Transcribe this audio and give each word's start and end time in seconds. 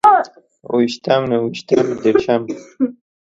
اوويشتم، 0.69 1.21
نهويشتم، 1.31 1.85
ديرشم 2.03 2.41